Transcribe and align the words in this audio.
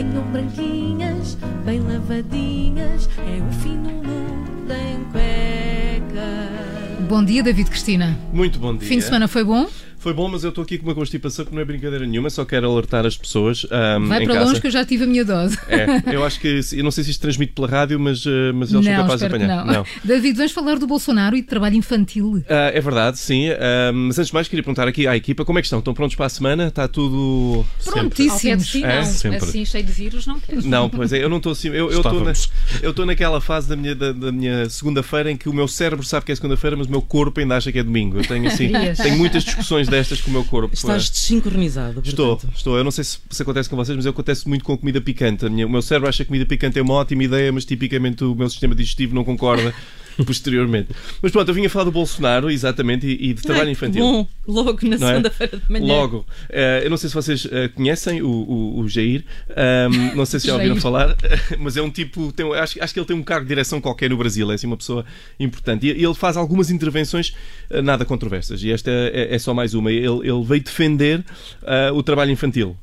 Venham 0.00 0.24
branquinhas, 0.32 1.36
bem 1.62 1.78
lavadinhas, 1.80 3.06
é 3.18 3.42
o 3.46 3.52
fim 3.52 3.76
do 3.82 3.90
mundo 3.90 4.72
em 4.72 5.04
cuecas. 5.12 7.06
Bom 7.06 7.22
dia, 7.22 7.42
David 7.42 7.68
Cristina. 7.68 8.18
Muito 8.32 8.58
bom 8.58 8.74
dia. 8.74 8.88
Fim 8.88 8.96
de 8.96 9.04
semana 9.04 9.28
foi 9.28 9.44
bom? 9.44 9.68
Foi 10.00 10.14
bom, 10.14 10.28
mas 10.28 10.42
eu 10.44 10.48
estou 10.48 10.64
aqui 10.64 10.78
com 10.78 10.86
uma 10.86 10.94
constipação 10.94 11.44
que 11.44 11.54
não 11.54 11.60
é 11.60 11.64
brincadeira 11.64 12.06
nenhuma, 12.06 12.30
só 12.30 12.42
quero 12.42 12.70
alertar 12.70 13.04
as 13.04 13.18
pessoas. 13.18 13.64
Um, 13.64 14.06
Vai 14.08 14.22
em 14.22 14.24
para 14.24 14.34
casa. 14.34 14.46
longe 14.46 14.60
que 14.60 14.66
eu 14.66 14.70
já 14.70 14.82
tive 14.82 15.04
a 15.04 15.06
minha 15.06 15.22
dose. 15.24 15.58
É, 15.68 16.14
eu 16.14 16.24
acho 16.24 16.40
que, 16.40 16.60
eu 16.72 16.82
não 16.82 16.90
sei 16.90 17.04
se 17.04 17.10
isto 17.10 17.20
transmite 17.20 17.52
pela 17.52 17.68
rádio, 17.68 18.00
mas, 18.00 18.24
uh, 18.24 18.30
mas 18.54 18.72
eles 18.72 18.84
são 18.86 18.94
não, 18.94 19.02
capazes 19.02 19.20
de 19.20 19.26
apanhar. 19.26 19.64
não. 19.66 19.84
David, 20.02 20.36
vamos 20.38 20.52
falar 20.52 20.78
do 20.78 20.86
Bolsonaro 20.86 21.36
e 21.36 21.42
de 21.42 21.46
trabalho 21.46 21.76
infantil. 21.76 22.42
Ah, 22.48 22.70
é 22.72 22.80
verdade, 22.80 23.18
sim. 23.18 23.50
Ah, 23.50 23.92
mas 23.92 24.18
antes 24.18 24.28
de 24.28 24.34
mais, 24.34 24.48
queria 24.48 24.62
perguntar 24.62 24.88
aqui 24.88 25.06
à 25.06 25.14
equipa 25.14 25.44
como 25.44 25.58
é 25.58 25.62
que 25.62 25.66
estão? 25.66 25.80
Estão 25.80 25.92
prontos 25.92 26.16
para 26.16 26.26
a 26.26 26.30
semana? 26.30 26.68
Está 26.68 26.88
tudo. 26.88 27.66
Prontíssimo. 27.84 28.32
Ao 28.32 28.40
pé 28.40 28.56
de 28.56 28.64
si, 28.64 28.84
É, 28.84 28.96
não. 28.96 29.04
sempre. 29.04 29.36
Assim, 29.38 29.64
cheio 29.66 29.84
de 29.84 29.92
vírus, 29.92 30.26
não 30.26 30.40
queres. 30.40 30.64
Não, 30.64 30.88
pois 30.88 31.12
é, 31.12 31.22
eu 31.22 31.28
não 31.28 31.36
estou 31.36 31.52
assim. 31.52 31.68
Eu 31.68 31.90
estou 31.90 32.02
na, 32.24 32.32
Estávamos. 32.32 32.50
eu 32.82 32.90
estou 32.90 33.04
naquela 33.04 33.40
fase 33.40 33.68
da 33.68 33.76
minha, 33.76 33.94
da, 33.94 34.12
da 34.12 34.32
minha 34.32 34.68
segunda-feira 34.70 35.30
em 35.30 35.36
que 35.36 35.46
o 35.48 35.52
meu 35.52 35.68
cérebro 35.68 36.06
sabe 36.06 36.24
que 36.24 36.32
é 36.32 36.34
segunda-feira, 36.34 36.74
mas 36.74 36.86
o 36.86 36.90
meu 36.90 37.02
corpo 37.02 37.38
ainda 37.38 37.56
acha 37.56 37.70
que 37.70 37.78
é 37.78 37.82
domingo. 37.82 38.16
Eu 38.18 38.24
tenho 38.24 38.46
assim. 38.46 38.70
Tenho 39.02 39.18
muitas 39.18 39.44
discussões 39.44 39.89
destas 39.90 40.20
com 40.20 40.30
o 40.30 40.32
meu 40.32 40.44
corpo. 40.44 40.72
Estás 40.74 41.10
desincronizado. 41.10 42.00
Estou, 42.04 42.36
portanto. 42.36 42.56
estou. 42.56 42.76
Eu 42.78 42.84
não 42.84 42.90
sei 42.90 43.04
se, 43.04 43.18
se 43.28 43.42
acontece 43.42 43.68
com 43.68 43.76
vocês, 43.76 43.96
mas 43.96 44.04
eu 44.06 44.10
acontece 44.12 44.48
muito 44.48 44.64
com 44.64 44.76
comida 44.78 45.00
picante. 45.00 45.48
Minha- 45.48 45.66
o 45.66 45.70
meu 45.70 45.82
cérebro 45.82 46.08
acha 46.08 46.24
que 46.24 46.28
comida 46.28 46.46
picante 46.46 46.78
é 46.78 46.82
uma 46.82 46.94
ótima 46.94 47.24
ideia, 47.24 47.52
mas 47.52 47.64
tipicamente 47.64 48.24
o 48.24 48.34
meu 48.34 48.48
sistema 48.48 48.74
digestivo 48.74 49.14
não 49.14 49.24
concorda 49.24 49.74
posteriormente. 50.26 50.88
Mas 51.22 51.32
pronto, 51.32 51.48
eu 51.48 51.54
vinha 51.54 51.68
falar 51.68 51.84
do 51.84 51.92
Bolsonaro, 51.92 52.50
exatamente, 52.50 53.06
e, 53.06 53.30
e 53.30 53.34
de 53.34 53.42
trabalho 53.42 53.66
Ai, 53.66 53.72
infantil. 53.72 54.02
Bom, 54.02 54.28
logo 54.46 54.78
na 54.82 54.96
é? 54.96 54.98
segunda-feira 54.98 55.56
de 55.56 55.72
manhã. 55.72 55.86
Logo, 55.86 56.26
eh, 56.48 56.82
eu 56.84 56.90
não 56.90 56.96
sei 56.96 57.08
se 57.08 57.14
vocês 57.14 57.46
eh, 57.50 57.68
conhecem 57.68 58.22
o, 58.22 58.28
o, 58.28 58.80
o 58.80 58.88
Jair, 58.88 59.24
Ahm, 59.56 60.14
não 60.14 60.24
sei 60.24 60.40
se 60.40 60.46
já 60.46 60.54
ouviram 60.54 60.76
falar, 60.76 61.16
mas 61.58 61.76
é 61.76 61.82
um 61.82 61.90
tipo, 61.90 62.32
tem, 62.32 62.50
acho, 62.54 62.82
acho 62.82 62.94
que 62.94 63.00
ele 63.00 63.06
tem 63.06 63.16
um 63.16 63.22
cargo 63.22 63.44
de 63.44 63.48
direção 63.48 63.80
qualquer 63.80 64.10
no 64.10 64.16
Brasil, 64.16 64.50
é 64.50 64.54
assim 64.54 64.66
uma 64.66 64.76
pessoa 64.76 65.04
importante. 65.38 65.86
E 65.86 65.90
ele 65.90 66.14
faz 66.14 66.36
algumas 66.36 66.70
intervenções 66.70 67.34
eh, 67.70 67.82
nada 67.82 68.04
controversas, 68.04 68.62
e 68.62 68.70
esta 68.70 68.90
é, 68.90 69.34
é 69.34 69.38
só 69.38 69.52
mais 69.54 69.74
uma. 69.74 69.90
Ele, 69.90 70.28
ele 70.28 70.44
veio 70.44 70.62
defender 70.62 71.24
ah, 71.62 71.90
o 71.92 72.02
trabalho 72.02 72.30
infantil, 72.30 72.76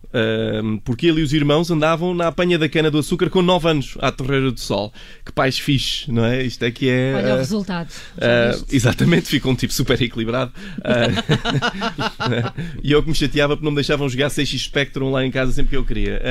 porque 0.84 1.08
ele 1.08 1.22
e 1.22 1.24
os 1.24 1.34
irmãos 1.34 1.70
andavam 1.70 2.14
na 2.14 2.28
apanha 2.28 2.58
da 2.58 2.68
cana 2.70 2.90
do 2.90 2.98
açúcar 2.98 3.30
com 3.30 3.42
9 3.42 3.70
anos 3.70 3.98
à 4.00 4.12
Torreira 4.12 4.52
do 4.52 4.60
Sol. 4.60 4.94
Que 5.26 5.32
pais 5.32 5.60
fixe, 5.60 6.12
não 6.12 6.26
é? 6.26 6.44
Isto 6.44 6.64
é 6.66 6.72
que 6.72 6.90
é. 6.90 7.14
Olha 7.16 7.30
o 7.30 7.34
ah, 7.34 7.38
resultado. 7.38 7.88
Viste? 7.88 8.76
exatamente, 8.76 9.28
ficou 9.28 9.52
um 9.52 9.56
tipo 9.56 9.74
super 9.74 10.02
equilibrado. 10.02 10.52
Ah, 10.84 12.54
e 12.84 12.92
eu 12.92 13.02
que 13.02 13.10
me 13.10 13.16
chateava 13.16 13.56
porque 13.56 13.66
não 13.66 13.72
me 13.72 13.76
deixavam 13.76 14.08
jogar 14.08 14.30
6x 14.30 14.60
Spectrum 14.60 15.12
lá 15.12 15.26
em 15.26 15.32
casa 15.32 15.52
sempre 15.52 15.72
que 15.72 15.78
eu 15.78 15.86
queria. 15.86 16.22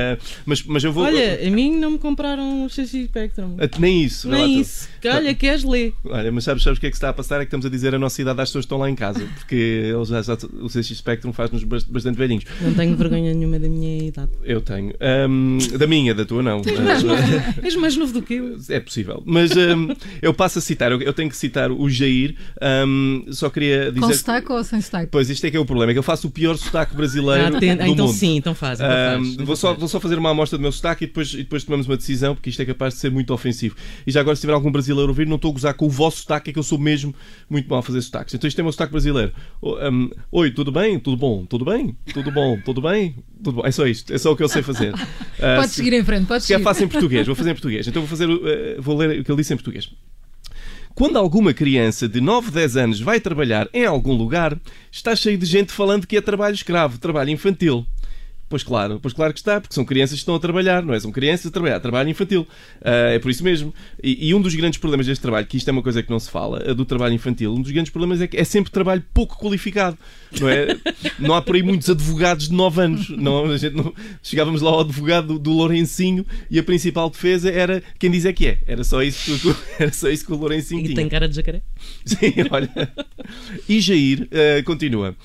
Mas, 0.44 0.62
mas 0.62 0.84
eu 0.84 0.92
vou. 0.92 1.04
Olha, 1.04 1.46
a 1.46 1.50
mim 1.50 1.76
não 1.76 1.92
me 1.92 1.98
compraram 1.98 2.64
o 2.64 2.68
CX 2.68 2.90
Spectrum. 3.06 3.56
Nem 3.78 4.02
isso. 4.02 4.28
Nem 4.28 4.60
isso. 4.60 4.88
Olha, 5.04 5.34
queres 5.34 5.62
ler? 5.64 5.94
Olha, 6.04 6.32
mas 6.32 6.44
sabes, 6.44 6.62
sabes 6.62 6.78
o 6.78 6.80
que 6.80 6.86
é 6.86 6.90
que 6.90 6.96
se 6.96 6.98
está 6.98 7.10
a 7.10 7.12
passar? 7.12 7.36
É 7.36 7.38
que 7.40 7.44
estamos 7.44 7.66
a 7.66 7.68
dizer 7.68 7.94
a 7.94 7.98
nossa 7.98 8.20
idade 8.20 8.40
às 8.40 8.48
pessoas 8.48 8.64
que 8.64 8.66
estão 8.66 8.78
lá 8.78 8.90
em 8.90 8.94
casa. 8.94 9.26
Porque 9.36 9.54
eles 9.54 10.08
já, 10.08 10.22
já- 10.22 10.34
o 10.34 10.68
6x 10.68 10.96
Spectrum 10.96 11.32
faz-nos 11.32 11.62
bas- 11.64 11.84
bastante 11.84 12.16
velhinhos. 12.16 12.44
Não 12.60 12.74
tenho 12.74 12.96
vergonha 12.96 13.32
nenhuma 13.32 13.58
da 13.66 13.72
minha 13.74 14.04
idade. 14.08 14.30
Eu 14.44 14.60
tenho. 14.60 14.92
Ahm, 15.00 15.58
da 15.78 15.86
minha, 15.86 16.14
da 16.14 16.24
tua, 16.24 16.42
não. 16.42 16.60
Ah, 16.60 17.54
És 17.62 17.74
mais 17.76 17.96
novo 17.96 18.12
do 18.12 18.22
que 18.22 18.34
eu. 18.34 18.56
É 18.68 18.80
possível. 18.80 19.22
Mas 19.26 19.50
ahm, 19.56 19.88
eu 20.22 20.32
passo 20.32 20.58
a 20.58 20.62
citar, 20.62 20.92
eu, 20.92 21.12
tenho 21.12 21.28
que 21.28 21.36
citar 21.36 21.70
o 21.70 21.88
Jair. 21.88 22.36
ahm, 22.60 23.24
só 23.30 23.50
queria 23.50 23.90
dizer. 23.92 24.00
Com 24.06 24.12
sotaque 24.12 24.52
ou 24.52 24.62
sem 24.64 24.80
sotaque? 24.80 25.08
Pois 25.10 25.28
isto 25.30 25.44
é 25.46 25.50
que 25.50 25.56
é 25.56 25.60
o 25.60 25.64
problema, 25.66 25.92
é 25.92 25.94
que 25.94 25.98
eu 25.98 26.02
faço 26.02 26.28
o 26.28 26.30
pior 26.30 26.56
sotaque 26.56 26.94
brasileiro 26.96 27.56
Ah, 27.56 27.60
tem- 27.60 27.76
do 27.76 27.82
então 27.82 28.06
mundo. 28.06 28.14
sim, 28.14 28.36
então 28.36 28.54
faz. 28.54 28.78
Então 28.80 28.90
faz, 28.90 29.28
então 29.28 29.46
vou, 29.46 29.56
só, 29.56 29.68
faz. 29.68 29.78
vou 29.80 29.88
só 29.88 30.00
fazer 30.00 30.18
uma 30.18 30.30
amostra 30.30 30.58
do 30.58 30.62
meu 30.62 30.72
sotaque 30.72 31.04
e 31.04 31.06
depois, 31.06 31.32
e 31.34 31.38
depois 31.38 31.64
tomamos 31.64 31.86
uma 31.86 31.96
decisão, 31.96 32.34
porque 32.34 32.50
isto 32.50 32.60
é 32.62 32.64
capaz 32.64 32.94
de 32.94 33.00
ser 33.00 33.10
muito 33.10 33.32
ofensivo. 33.32 33.74
E 34.06 34.10
já 34.10 34.20
agora, 34.20 34.34
se 34.36 34.40
tiver 34.42 34.52
algum 34.52 34.70
brasileiro 34.70 35.08
a 35.08 35.10
ouvir, 35.10 35.26
não 35.26 35.36
estou 35.36 35.50
a 35.50 35.54
gozar 35.54 35.74
com 35.74 35.86
o 35.86 35.90
vosso 35.90 36.18
sotaque, 36.18 36.50
é 36.50 36.52
que 36.52 36.58
eu 36.58 36.62
sou 36.62 36.78
mesmo 36.78 37.14
muito 37.50 37.68
mal 37.68 37.80
a 37.80 37.82
fazer 37.82 38.00
sotaques. 38.02 38.34
Então 38.34 38.46
isto 38.48 38.58
é 38.58 38.62
o 38.62 38.64
meu 38.64 38.72
sotaque 38.72 38.92
brasileiro. 38.92 39.32
Oi, 40.30 40.50
tudo 40.50 40.70
bem? 40.72 40.98
Tudo 40.98 41.16
bom? 41.16 41.44
Tudo 41.46 41.64
bem? 41.64 41.96
Tudo 42.12 42.30
bom? 42.30 42.58
Tudo 42.60 42.80
bem? 42.80 43.14
Tudo 43.42 43.55
bom? 43.56 43.66
É 43.66 43.70
só 43.72 43.86
isto, 43.86 44.12
é 44.14 44.18
só 44.18 44.32
o 44.32 44.36
que 44.36 44.42
eu 44.42 44.48
sei 44.48 44.62
fazer. 44.62 44.92
Pode 45.38 45.68
se- 45.68 45.74
seguir 45.74 45.92
em 45.92 46.04
frente, 46.04 46.26
pode 46.26 46.44
seguir. 46.44 46.62
faça 46.62 46.84
em 46.84 46.88
português, 46.88 47.26
vou 47.26 47.34
fazer 47.36 47.50
em 47.50 47.54
português. 47.54 47.86
Então 47.88 48.00
vou, 48.02 48.08
fazer, 48.08 48.28
eh, 48.30 48.76
vou 48.78 48.96
ler 48.96 49.20
o 49.20 49.24
que 49.24 49.30
ele 49.30 49.38
disse 49.38 49.52
em 49.52 49.56
português. 49.56 49.90
Quando 50.94 51.18
alguma 51.18 51.52
criança 51.52 52.08
de 52.08 52.22
9, 52.22 52.50
10 52.50 52.76
anos 52.78 53.00
vai 53.00 53.20
trabalhar 53.20 53.68
em 53.74 53.84
algum 53.84 54.14
lugar, 54.14 54.58
está 54.90 55.14
cheio 55.14 55.36
de 55.36 55.44
gente 55.44 55.70
falando 55.70 56.06
que 56.06 56.16
é 56.16 56.20
trabalho 56.22 56.54
escravo, 56.54 56.96
trabalho 56.98 57.28
infantil. 57.30 57.86
Pois 58.48 58.62
claro, 58.62 59.00
pois 59.02 59.12
claro 59.12 59.32
que 59.32 59.40
está, 59.40 59.60
porque 59.60 59.74
são 59.74 59.84
crianças 59.84 60.12
que 60.14 60.20
estão 60.20 60.34
a 60.36 60.38
trabalhar, 60.38 60.80
não 60.80 60.94
é? 60.94 61.00
São 61.00 61.10
crianças 61.10 61.46
a 61.46 61.50
trabalhar, 61.50 61.80
trabalho 61.80 62.08
infantil. 62.08 62.46
Ah, 62.80 63.10
é 63.10 63.18
por 63.18 63.28
isso 63.28 63.42
mesmo. 63.42 63.74
E, 64.00 64.28
e 64.28 64.34
um 64.34 64.40
dos 64.40 64.54
grandes 64.54 64.78
problemas 64.78 65.04
deste 65.06 65.20
trabalho, 65.20 65.44
que 65.48 65.56
isto 65.56 65.66
é 65.68 65.72
uma 65.72 65.82
coisa 65.82 66.00
que 66.00 66.08
não 66.10 66.20
se 66.20 66.30
fala, 66.30 66.60
do 66.72 66.84
trabalho 66.84 67.12
infantil, 67.12 67.52
um 67.52 67.60
dos 67.60 67.72
grandes 67.72 67.90
problemas 67.90 68.20
é 68.20 68.28
que 68.28 68.36
é 68.36 68.44
sempre 68.44 68.70
trabalho 68.70 69.04
pouco 69.12 69.36
qualificado, 69.36 69.98
não 70.40 70.48
é? 70.48 70.68
Não 71.18 71.34
há 71.34 71.42
por 71.42 71.56
aí 71.56 71.62
muitos 71.62 71.90
advogados 71.90 72.48
de 72.48 72.54
9 72.54 72.80
anos. 72.80 73.08
Não, 73.08 73.46
a 73.46 73.56
gente 73.56 73.74
não- 73.74 73.92
chegávamos 74.22 74.60
lá 74.62 74.70
ao 74.70 74.80
advogado 74.80 75.26
do, 75.28 75.38
do 75.40 75.50
Lourencinho 75.52 76.24
e 76.50 76.58
a 76.58 76.62
principal 76.62 77.08
defesa 77.10 77.50
era 77.50 77.82
quem 77.98 78.10
diz 78.10 78.24
é 78.26 78.32
que 78.32 78.46
é. 78.46 78.58
Era 78.66 78.84
só 78.84 79.02
isso 79.02 79.38
que, 79.40 79.54
era 79.82 79.92
só 79.92 80.08
isso 80.08 80.24
que 80.24 80.32
o 80.32 80.36
Lourencinho 80.36 80.80
E 80.80 80.84
tinha. 80.84 80.94
tem 80.96 81.08
cara 81.08 81.28
de 81.28 81.34
jacaré? 81.34 81.62
Sim, 82.04 82.32
olha. 82.50 82.70
E 83.68 83.80
Jair 83.80 84.28
eh, 84.30 84.62
continua. 84.62 85.16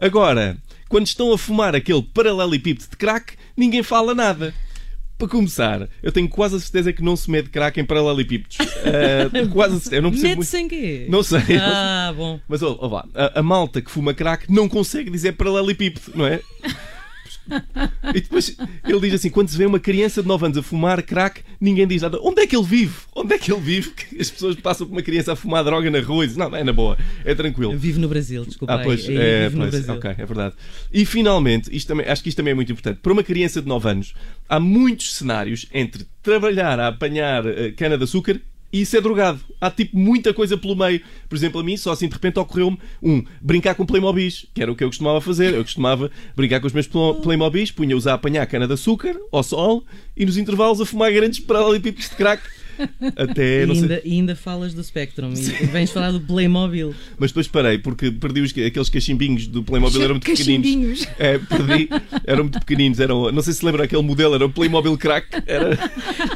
Agora, 0.00 0.56
quando 0.88 1.06
estão 1.06 1.32
a 1.32 1.38
fumar 1.38 1.74
aquele 1.74 2.02
paralelepípedo 2.02 2.88
de 2.90 2.96
crack, 2.96 3.34
ninguém 3.56 3.82
fala 3.82 4.14
nada. 4.14 4.54
Para 5.18 5.26
começar, 5.26 5.88
eu 6.00 6.12
tenho 6.12 6.28
quase 6.28 6.54
a 6.54 6.60
certeza 6.60 6.92
que 6.92 7.02
não 7.02 7.16
se 7.16 7.28
mete 7.28 7.50
crack 7.50 7.78
em 7.80 7.84
paralelepípedos. 7.84 8.58
Eh, 8.88 9.46
quase 9.52 9.74
a 9.74 9.80
certeza. 9.80 9.96
Eu 9.96 10.02
não 10.02 10.10
percebo 10.10 10.36
muito. 10.36 10.56
Em 10.56 10.68
quê? 10.68 11.06
Não 11.10 11.22
sei. 11.22 11.40
Ah, 11.60 12.14
bom. 12.16 12.40
Mas 12.48 12.62
ó 12.62 12.74
vá, 12.88 13.04
a, 13.12 13.40
a 13.40 13.42
malta 13.42 13.82
que 13.82 13.90
fuma 13.90 14.14
crack 14.14 14.50
não 14.50 14.68
consegue 14.68 15.10
dizer 15.10 15.32
paralelepípedo, 15.32 16.12
não 16.14 16.24
é? 16.24 16.40
E 18.14 18.20
depois 18.20 18.56
ele 18.86 19.00
diz 19.00 19.14
assim: 19.14 19.30
quando 19.30 19.48
se 19.48 19.56
vê 19.56 19.66
uma 19.66 19.78
criança 19.78 20.22
de 20.22 20.28
9 20.28 20.46
anos 20.46 20.58
a 20.58 20.62
fumar 20.62 21.02
crack, 21.02 21.42
ninguém 21.60 21.86
diz 21.86 22.02
nada. 22.02 22.18
Onde 22.22 22.40
é 22.40 22.46
que 22.46 22.56
ele 22.56 22.64
vive? 22.64 22.94
Onde 23.14 23.34
é 23.34 23.38
que 23.38 23.52
ele 23.52 23.60
vive? 23.60 23.90
Que 23.90 24.20
as 24.20 24.30
pessoas 24.30 24.56
passam 24.56 24.86
por 24.86 24.94
uma 24.94 25.02
criança 25.02 25.32
a 25.32 25.36
fumar 25.36 25.62
droga 25.62 25.90
na 25.90 26.00
rua 26.00 26.24
e 26.24 26.28
dizem: 26.28 26.42
não, 26.42 26.56
é 26.56 26.64
na 26.64 26.72
boa, 26.72 26.96
é 27.24 27.34
tranquilo. 27.34 27.72
Eu 27.72 27.78
vivo 27.78 28.00
no 28.00 28.08
Brasil, 28.08 28.44
desculpa. 28.44 28.74
Ah, 28.74 28.78
pois, 28.78 29.08
aí, 29.08 29.16
aí 29.16 29.22
é, 29.22 29.50
no 29.50 29.68
pois, 29.68 29.88
ok, 29.88 30.10
é 30.16 30.26
verdade. 30.26 30.54
E 30.92 31.04
finalmente, 31.04 31.74
isto 31.74 31.88
também, 31.88 32.06
acho 32.06 32.22
que 32.22 32.28
isto 32.28 32.38
também 32.38 32.52
é 32.52 32.54
muito 32.54 32.72
importante. 32.72 33.00
Para 33.02 33.12
uma 33.12 33.22
criança 33.22 33.60
de 33.60 33.68
9 33.68 33.88
anos, 33.88 34.14
há 34.48 34.58
muitos 34.58 35.14
cenários 35.14 35.66
entre 35.72 36.06
trabalhar 36.22 36.80
a 36.80 36.88
apanhar 36.88 37.46
eh, 37.46 37.72
e 38.72 38.84
ser 38.84 39.00
drogado. 39.00 39.40
Há 39.60 39.70
tipo 39.70 39.98
muita 39.98 40.32
coisa 40.34 40.56
pelo 40.56 40.76
meio. 40.76 41.00
Por 41.28 41.36
exemplo, 41.36 41.60
a 41.60 41.64
mim, 41.64 41.76
só 41.76 41.92
assim 41.92 42.08
de 42.08 42.14
repente 42.14 42.38
ocorreu-me 42.38 42.78
um, 43.02 43.24
brincar 43.40 43.74
com 43.74 43.86
Playmobis, 43.86 44.46
que 44.54 44.62
era 44.62 44.70
o 44.70 44.76
que 44.76 44.84
eu 44.84 44.88
costumava 44.88 45.20
fazer. 45.20 45.54
Eu 45.54 45.64
costumava 45.64 46.10
brincar 46.36 46.60
com 46.60 46.66
os 46.66 46.72
meus 46.72 46.86
Playmobis, 46.86 47.70
punha-os 47.70 48.06
a 48.06 48.14
apanhar 48.14 48.46
cana 48.46 48.66
de 48.66 48.74
açúcar 48.74 49.16
ao 49.32 49.42
sol 49.42 49.84
e 50.16 50.24
nos 50.26 50.36
intervalos 50.36 50.80
a 50.80 50.86
fumar 50.86 51.12
grandes 51.12 51.40
paralelepípedos 51.40 52.10
de 52.10 52.16
crack. 52.16 52.42
Até, 53.16 53.62
E 53.62 53.66
não 53.66 53.74
sei, 53.74 53.82
ainda, 53.82 54.02
e 54.04 54.12
ainda 54.12 54.36
falas 54.36 54.74
do 54.74 54.82
Spectrum 54.82 55.32
e 55.32 55.66
vens 55.66 55.90
falar 55.90 56.12
do 56.12 56.20
Playmobil. 56.20 56.94
mas 57.18 57.30
depois 57.30 57.48
parei, 57.48 57.78
porque 57.78 58.10
perdi 58.10 58.40
os, 58.40 58.50
aqueles 58.50 58.88
cachimbinhos 58.88 59.46
do 59.46 59.62
Playmobil, 59.62 60.02
eram 60.02 60.14
muito 60.14 60.24
pequeninos. 60.24 61.06
É, 61.18 61.38
perdi, 61.38 61.88
eram 62.24 62.44
muito 62.44 62.60
pequeninos. 62.60 63.00
Eram, 63.00 63.30
não 63.32 63.42
sei 63.42 63.52
se 63.52 63.64
lembra 63.64 63.84
aquele 63.84 64.02
modelo, 64.02 64.34
era 64.34 64.46
o 64.46 64.50
Playmobil 64.50 64.96
Crack. 64.96 65.28
Era, 65.46 65.78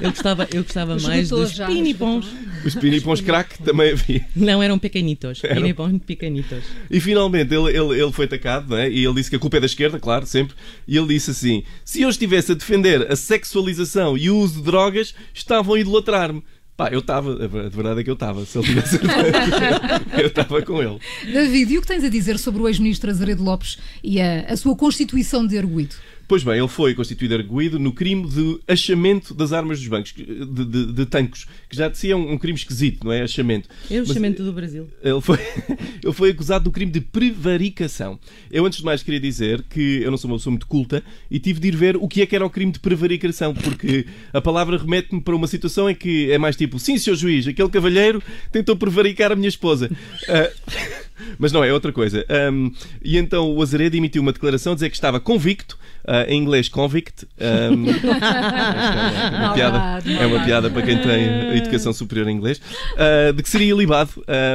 Eu 0.01 0.11
gostava, 0.11 0.49
eu 0.53 0.63
gostava 0.63 0.95
Os 0.95 1.03
mais 1.05 1.29
dos 1.29 1.53
pinipons. 1.53 2.27
Os 2.65 2.75
pinipons 2.75 3.21
Crack 3.21 3.62
também 3.62 3.93
havia. 3.93 4.25
Não, 4.34 4.62
eram 4.62 4.78
pequenitos. 4.78 5.43
Eram. 5.45 5.62
Pinipons 5.62 6.00
pequenitos. 6.06 6.62
E 6.91 7.00
finalmente 7.00 7.55
ele, 7.55 7.71
ele, 7.77 8.00
ele 8.03 8.12
foi 8.12 8.25
atacado, 8.27 8.71
não 8.71 8.77
é? 8.77 8.91
e 8.91 9.05
ele 9.05 9.15
disse 9.15 9.31
que 9.31 9.37
a 9.37 9.39
culpa 9.39 9.56
é 9.56 9.61
da 9.61 9.67
esquerda, 9.67 9.99
claro, 9.99 10.26
sempre. 10.26 10.55
E 10.87 10.97
ele 10.97 11.09
disse 11.09 11.31
assim: 11.31 11.62
se 11.85 12.03
eu 12.03 12.09
estivesse 12.09 12.53
a 12.53 12.55
defender 12.55 13.11
a 13.11 13.17
sexualização 13.17 14.17
e 14.17 14.31
o 14.31 14.37
uso 14.38 14.56
de 14.56 14.62
drogas, 14.62 15.14
estavam 15.35 15.75
a 15.75 15.81
idolatrar-me. 15.81 16.43
Pá, 16.75 16.88
eu 16.91 17.00
estava, 17.00 17.32
a 17.44 17.47
ver- 17.47 17.67
a 17.67 17.69
verdade 17.69 18.00
é 18.00 18.05
que 18.05 18.09
eu 18.11 18.14
estava. 18.14 18.44
Se 18.47 18.56
ele 18.59 18.67
tivesse. 18.69 18.99
eu 20.19 20.26
estava 20.26 20.62
com 20.62 20.82
ele. 20.82 20.99
David, 21.32 21.73
e 21.75 21.79
o 21.79 21.82
que 21.82 21.87
tens 21.87 22.03
a 22.05 22.09
dizer 22.09 22.38
sobre 22.38 22.62
o 22.62 22.69
ex-ministro 22.69 23.11
Azeredo 23.11 23.43
Lopes 23.43 23.79
e 24.03 24.20
a, 24.20 24.47
a 24.49 24.56
sua 24.56 24.75
constituição 24.75 25.47
de 25.47 25.59
arguído? 25.59 25.94
Pois 26.32 26.43
bem, 26.43 26.56
ele 26.56 26.67
foi 26.67 26.94
constituído 26.94 27.34
arguído 27.34 27.79
no 27.79 27.93
crime 27.93 28.26
de 28.26 28.58
achamento 28.67 29.34
das 29.34 29.52
armas 29.52 29.79
dos 29.79 29.87
bancos, 29.87 30.14
de, 30.14 30.25
de, 30.64 30.87
de 30.90 31.05
tanques, 31.05 31.44
que 31.69 31.76
já 31.76 31.88
de 31.88 31.99
si 31.99 32.11
é 32.11 32.17
um, 32.17 32.32
um 32.32 32.38
crime 32.38 32.56
esquisito, 32.58 33.05
não 33.05 33.12
é? 33.12 33.20
Achamento. 33.20 33.69
É 33.90 33.96
o 33.96 33.99
Mas- 33.99 34.14
chamento 34.14 34.43
do 34.43 34.50
Brasil. 34.50 34.88
Ele 35.05 35.20
foi, 35.20 35.38
ele 36.02 36.12
foi 36.14 36.31
acusado 36.31 36.64
do 36.64 36.70
crime 36.70 36.90
de 36.90 37.02
prevaricação. 37.02 38.19
Eu, 38.50 38.64
antes 38.64 38.79
de 38.79 38.84
mais, 38.87 39.02
queria 39.02 39.20
dizer 39.20 39.62
que 39.69 40.00
eu 40.02 40.11
não 40.11 40.17
sou 40.17 40.31
uma 40.31 40.38
pessoa 40.38 40.52
muito 40.52 40.67
culta 40.67 41.05
e 41.31 41.38
tive 41.38 41.61
de 41.61 41.69
ir 41.69 41.76
ver 41.76 41.96
o 41.99 42.08
que 42.08 42.23
é 42.23 42.26
que 42.26 42.35
era 42.35 42.46
o 42.46 42.49
crime 42.49 42.73
de 42.73 42.81
prevaricação, 42.81 43.52
porque 43.52 44.06
a 44.32 44.40
palavra 44.40 44.78
remete-me 44.78 45.20
para 45.20 45.37
uma 45.37 45.46
situação 45.46 45.90
em 45.90 45.94
que 45.94 46.31
é 46.32 46.38
mais 46.38 46.56
tipo: 46.56 46.78
sim, 46.78 46.96
senhor 46.96 47.14
juiz, 47.17 47.46
aquele 47.46 47.69
cavalheiro 47.69 48.23
tentou 48.50 48.75
prevaricar 48.75 49.32
a 49.32 49.37
minha 49.37 49.50
esposa. 49.50 49.90
Ah, 50.28 50.50
Mas 51.39 51.53
não, 51.53 51.63
é 51.65 51.73
outra 51.73 51.93
coisa. 51.93 52.25
Um, 52.53 52.73
e 53.03 53.17
então 53.17 53.55
o 53.55 53.63
Azeredo 53.63 53.97
emitiu 53.97 54.23
uma 54.23 54.33
declaração 54.33 54.73
a 54.73 54.75
dizer 54.75 54.91
que 54.91 54.97
estava 54.97 55.21
convicto, 55.21 55.79
uh, 56.05 56.29
em 56.29 56.41
inglês 56.41 56.69
convict. 56.69 57.27
Um, 57.39 57.87
é 57.91 59.39
uma, 59.39 59.55
piada, 59.55 60.11
é 60.11 60.27
uma 60.27 60.45
piada 60.45 60.71
para 60.71 60.83
quem 60.83 60.99
tem 60.99 61.57
educação 61.57 61.93
superior 61.93 62.29
em 62.29 62.37
inglês, 62.37 62.61
uh, 62.95 63.33
de 63.33 63.43
que 63.43 63.49
seria 63.49 63.73
ilibado. 63.73 64.11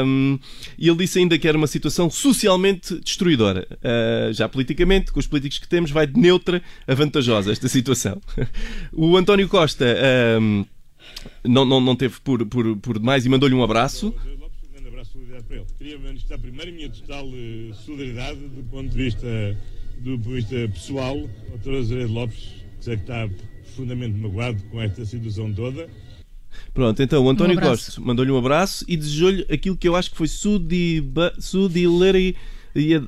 Um, 0.05 0.39
e 0.77 0.87
ele 0.87 0.97
disse 0.97 1.19
ainda 1.19 1.37
que 1.37 1.47
era 1.47 1.57
uma 1.57 1.67
situação 1.67 2.09
socialmente 2.09 2.99
destruidora. 2.99 3.67
Uh, 3.71 4.33
já 4.33 4.47
politicamente, 4.47 5.11
com 5.11 5.19
os 5.19 5.27
políticos 5.27 5.59
que 5.59 5.67
temos, 5.67 5.91
vai 5.91 6.07
de 6.07 6.19
neutra 6.19 6.61
a 6.87 6.93
vantajosa 6.93 7.51
esta 7.51 7.67
situação. 7.67 8.21
O 8.93 9.15
António 9.15 9.47
Costa. 9.47 9.85
não, 11.43 11.65
não, 11.65 11.79
não 11.79 11.95
teve 11.95 12.19
por, 12.21 12.45
por, 12.45 12.77
por 12.77 12.99
demais 12.99 13.25
e 13.25 13.29
mandou-lhe 13.29 13.53
um 13.53 13.63
abraço. 13.63 14.13
José 14.17 14.37
Lopes, 14.39 14.57
um 14.63 14.73
grande 14.73 14.87
abraço 14.87 15.09
de 15.09 15.13
solidariedade 15.13 15.27
para 15.47 15.57
ele. 15.57 15.65
Queria 15.77 15.99
manifestar 15.99 16.37
primeiro 16.37 16.71
a 16.71 16.73
minha 16.73 16.89
total 16.89 17.25
eh, 17.33 17.73
solidariedade 17.85 18.39
do 18.39 18.63
ponto 18.63 18.89
de 18.89 18.97
vista, 19.03 19.57
do 19.99 20.11
ponto 20.17 20.23
de 20.29 20.33
vista 20.35 20.55
pessoal 20.73 21.17
ao 21.51 21.57
Dr. 21.57 21.75
Azeredo 21.79 22.13
Lopes, 22.13 22.37
que 22.77 22.83
sei 22.85 22.95
que 22.97 23.03
está 23.03 23.27
profundamente 23.63 24.17
magoado 24.17 24.61
com 24.71 24.81
esta 24.81 25.05
situação 25.05 25.53
toda. 25.53 25.87
Pronto, 26.73 27.01
então 27.01 27.23
o 27.23 27.29
António 27.29 27.57
Um. 27.57 27.61
Costa 27.61 28.01
mandou-lhe 28.01 28.31
um 28.31 28.37
abraço 28.37 28.83
e 28.87 28.97
desejou-lhe 28.97 29.45
aquilo 29.49 29.77
que 29.77 29.87
eu 29.87 29.95
acho 29.95 30.11
que 30.11 30.17
foi 30.17 30.27
sudiba, 30.27 31.33
sudileri. 31.39 32.35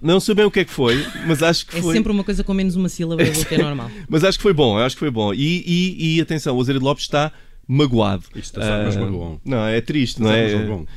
Não 0.01 0.19
sei 0.19 0.33
bem 0.33 0.45
o 0.45 0.51
que 0.51 0.61
é 0.61 0.65
que 0.65 0.71
foi, 0.71 0.95
mas 1.27 1.43
acho 1.43 1.65
que 1.67 1.77
É 1.77 1.81
foi. 1.81 1.93
sempre 1.93 2.11
uma 2.11 2.23
coisa 2.23 2.43
com 2.43 2.53
menos 2.53 2.75
uma 2.75 2.89
sílaba 2.89 3.23
do 3.23 3.45
que 3.45 3.53
é 3.53 3.57
normal. 3.59 3.91
Mas 4.09 4.23
acho 4.23 4.39
que 4.39 4.41
foi 4.41 4.53
bom, 4.53 4.75
acho 4.79 4.95
que 4.95 4.99
foi 4.99 5.11
bom. 5.11 5.31
E, 5.31 5.63
e, 5.63 6.15
e 6.15 6.21
atenção, 6.21 6.57
o 6.57 6.61
Azeredo 6.61 6.83
Lopes 6.83 7.03
está 7.03 7.31
magoado. 7.71 8.23
Isto 8.35 8.59
mas 8.59 8.95
Ah, 8.97 8.99
magoão. 8.99 9.39
Não, 9.45 9.63
é 9.67 9.79
triste, 9.79 10.19
não 10.19 10.31
é? 10.31 10.47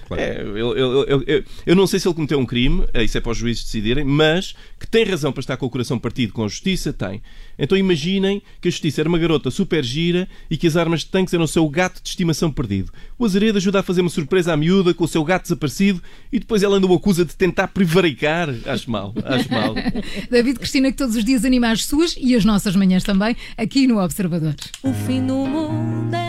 mas. 0.09 0.19
É, 0.19 0.41
eu, 0.41 0.57
eu, 0.57 1.05
eu, 1.07 1.23
eu- 1.27 1.45
eu 1.67 1.77
não 1.77 1.87
sei 1.87 2.01
se 2.01 2.09
ele 2.09 2.15
cometeu 2.15 2.39
um 2.39 2.47
crime, 2.47 2.85
eh, 2.95 3.05
isso 3.05 3.19
é 3.19 3.21
para 3.21 3.33
os 3.33 3.37
juízes 3.37 3.65
decidirem, 3.65 4.05
mas 4.05 4.55
que 4.81 4.87
tem 4.87 5.05
razão 5.05 5.31
para 5.33 5.41
estar 5.41 5.57
com 5.59 5.67
o 5.67 5.71
coração 5.71 5.99
partido 5.99 6.33
com 6.33 6.43
a 6.45 6.49
justiça, 6.49 6.91
tem. 6.93 7.21
Então 7.59 7.77
imaginem 7.77 8.41
que 8.61 8.69
a 8.69 8.71
justiça 8.71 9.03
era 9.03 9.09
uma 9.09 9.19
garota 9.19 9.51
super 9.51 9.85
gira 9.85 10.27
e 10.51 10.57
que 10.57 10.67
as 10.67 10.75
armas 10.77 11.01
de 11.01 11.07
tanques 11.07 11.35
eram 11.35 11.45
o 11.45 11.49
seu 11.49 11.69
gato 11.69 12.03
de 12.03 12.09
estimação 12.09 12.51
perdido. 12.51 12.91
O 13.19 13.27
Azeredo 13.27 13.59
ajuda 13.59 13.81
a 13.81 13.83
fazer 13.83 14.01
uma 14.01 14.09
surpresa 14.11 14.55
à 14.55 14.57
miúda 14.57 14.95
com 14.95 15.05
o 15.05 15.09
seu 15.09 15.23
gato 15.23 15.43
desaparecido 15.43 16.03
e 16.33 16.39
depois 16.39 16.63
ela 16.63 16.77
ainda 16.77 16.87
o 16.87 16.95
acusa 16.95 17.25
de 17.25 17.37
tentar 17.37 17.69
prevaricar. 17.69 18.49
Acho 18.67 18.91
mal, 18.91 19.13
acho 19.25 19.53
mal. 19.53 19.75
David 20.31 20.59
Cristina, 20.59 20.91
que 20.91 20.97
todos 20.97 21.15
os 21.17 21.25
dias 21.25 21.45
anima 21.45 21.71
as 21.71 21.85
suas 21.85 22.17
e 22.19 22.35
as 22.35 22.45
nossas 22.47 22.75
manhãs 22.75 23.05
também, 23.05 23.37
aqui 23.59 23.87
no 23.87 24.03
Observador. 24.03 24.55
O 24.83 24.93
fim 24.95 25.25
do 25.27 25.35
mundo 25.47 26.15
em 26.17 26.22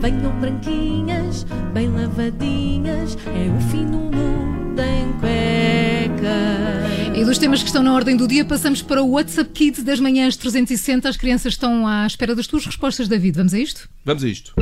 Venham 0.00 0.32
branquinhas, 0.40 1.44
bem 1.74 1.88
lavadinhas, 1.90 3.18
é 3.26 3.50
o 3.54 3.60
fim 3.70 3.84
do 3.84 3.98
mundo 3.98 4.80
em 4.80 5.12
cuecas. 5.20 7.16
E 7.18 7.22
dos 7.22 7.36
temas 7.36 7.60
que 7.60 7.66
estão 7.66 7.82
na 7.82 7.92
ordem 7.92 8.16
do 8.16 8.26
dia, 8.26 8.44
passamos 8.44 8.80
para 8.80 9.02
o 9.02 9.10
WhatsApp 9.10 9.50
Kids 9.50 9.84
das 9.84 10.00
manhãs 10.00 10.36
360. 10.36 11.06
As 11.06 11.18
crianças 11.18 11.52
estão 11.52 11.86
à 11.86 12.06
espera 12.06 12.34
das 12.34 12.46
tuas 12.46 12.64
respostas, 12.64 13.08
David. 13.08 13.36
Vamos 13.36 13.52
a 13.52 13.58
isto? 13.58 13.90
Vamos 14.02 14.24
a 14.24 14.28
isto. 14.28 14.54